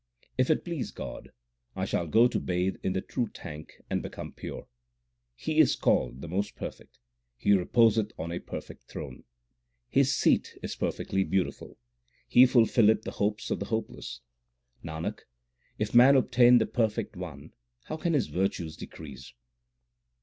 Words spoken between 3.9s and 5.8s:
become pure. He is